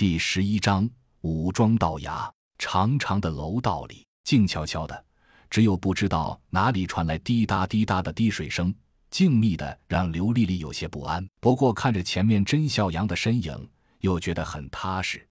[0.00, 0.88] 第十一章
[1.20, 2.32] 武装道牙。
[2.56, 5.04] 长长的楼道里静悄悄的，
[5.50, 8.74] 只有不知道哪里传来滴答滴答的滴水声，
[9.10, 11.28] 静谧的让刘丽丽有些不安。
[11.38, 13.68] 不过看着前面甄孝阳的身影，
[13.98, 15.28] 又觉得很踏实。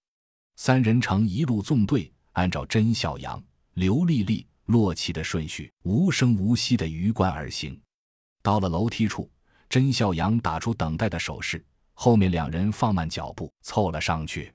[0.58, 3.44] 三人成一路纵队，按照甄孝阳、
[3.74, 7.81] 刘丽丽、洛奇的顺序，无声无息的鱼贯而行。
[8.44, 9.28] 到了楼梯处，
[9.67, 11.65] 甄孝阳打出等待的手势，
[11.96, 14.54] 后面两人放慢脚步，凑了上去。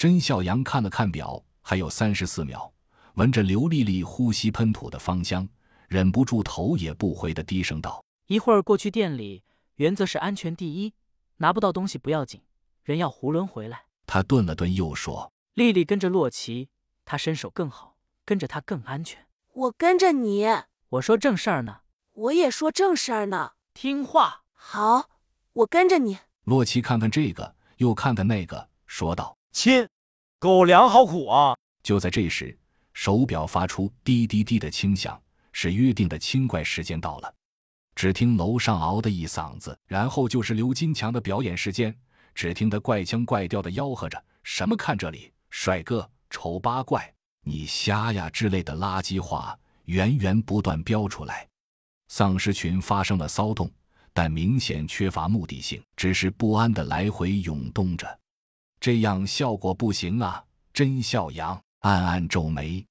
[0.00, 1.44] 甄孝阳看了看表。
[1.60, 2.72] 还有三十四秒，
[3.16, 5.46] 闻着刘丽丽呼吸喷吐的芳香，
[5.88, 10.94] 忍不住头也不回的低声道：“一会儿过去店里，原则是安全第一，
[11.36, 12.40] 拿不到东西不要紧，
[12.82, 16.70] 人要囫囵回来。”他顿了顿，又说：“丽丽跟着洛奇，
[17.04, 19.26] 她身手更好，跟着他更安全。
[19.52, 20.46] 我跟着你。
[20.88, 21.80] 我说正事儿呢。
[22.14, 23.50] 我也说正事儿呢。
[23.74, 24.44] 听话。
[24.54, 25.10] 好，
[25.52, 29.88] 我跟着你。”洛奇看看这个，又看看那个，说道：“亲。”
[30.38, 31.56] 狗粮好苦啊！
[31.82, 32.58] 就在这时，
[32.94, 35.20] 手表发出滴滴滴的轻响，
[35.52, 37.34] 是约定的清怪时间到了。
[37.94, 41.94] 只听楼上嗷的一嗓子，然后就是刘金强的表演时间。
[42.34, 47.12] 只听得怪腔怪调的吆喝着：“什么看这里，帅哥，丑八怪，
[47.42, 51.46] 你瞎呀！”之类的垃圾话源源不断飙出来。
[52.08, 53.70] 丧尸群发生了骚动，
[54.14, 58.19] 但明显缺乏目的性，只是不安的来回涌动着。
[58.80, 60.42] 这样效果不行啊！
[60.72, 62.82] 甄笑阳暗暗皱眉。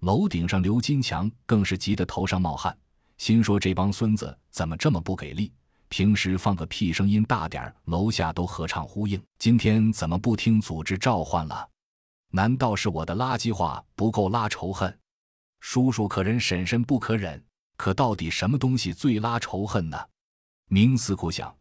[0.00, 2.74] 楼顶上，刘金强更是急得头上冒汗，
[3.18, 5.52] 心说：“这帮孙子怎么这么不给力？
[5.90, 11.68] 平时放个屁声音大点儿楼下都合唱呼应，今天怎么不听组织召唤了？
[12.30, 14.98] 难道是我的垃圾话不够拉仇恨？
[15.60, 17.44] 叔叔可忍，婶婶不可忍。
[17.76, 19.98] 可到底什么东西最拉仇恨呢？”
[20.70, 21.54] 冥思苦想，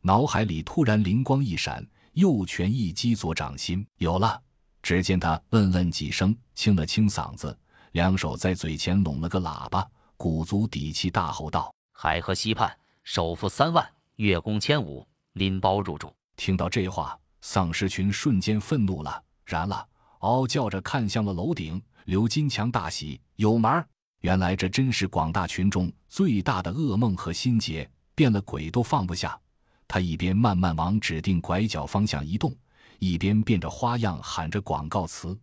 [0.00, 1.86] 脑海里突然灵光一闪。
[2.14, 4.40] 右拳一击左掌心，有了。
[4.82, 7.56] 只见他嗯嗯几声，清了清嗓子，
[7.92, 12.70] 两手在嘴前拢了个喇叭，鼓足底气大吼道：“海河西畔，
[13.02, 19.86] 首付三万，月供千五，拎包入住。”听到这话，丧尸群瞬间愤怒了，燃了，
[20.20, 21.80] 嗷叫着看向了楼顶。
[22.04, 23.88] 刘金强大喜，有门儿！
[24.20, 29.40] 原来这真是广大群众最大的噩梦和心结，变了鬼都放不下。
[29.94, 32.52] 他一边慢慢往指定拐角方向移动，
[32.98, 35.38] 一边变着花样喊着广告词，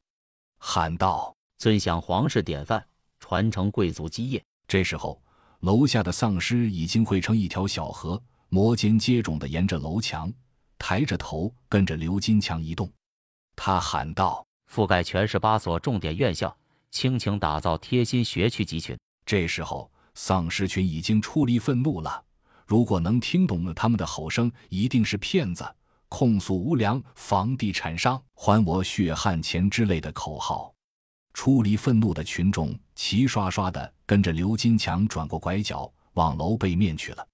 [0.57, 2.83] 喊道：“尊享皇室典范，
[3.21, 5.21] 传承贵族基业。”这时候，
[5.61, 10.29] 楼下的丧尸已经汇成一条小河，摩肩接踵的沿着楼墙，
[10.77, 12.91] 抬着头跟着刘金强移动。
[13.55, 16.53] 他喊道：“覆盖全市八所重点院校，
[16.91, 22.21] 倾情打造贴心学区集群。”这时候，丧尸群已经出离愤怒了。
[22.71, 25.61] 如果能听懂了他们的吼声，一定是骗子，
[26.07, 30.73] 控诉无良房地产商，还我血汗钱之类的口号。
[31.33, 37.27] 出离愤怒的群众齐刷刷地跟着刘金强转过拐角，往楼背面去了。